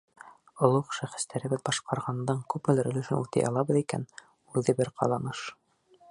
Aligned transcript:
Олуғ 0.67 0.87
шәхестәребеҙ 0.99 1.59
башҡарғандың 1.69 2.39
күпмелер 2.53 2.89
өлөшөн 2.93 3.19
үтәй 3.25 3.45
алабыҙ 3.49 3.79
икән— 3.83 4.07
үҙе 4.63 4.75
бер 4.81 4.91
ҡаҙаныш! 5.03 5.43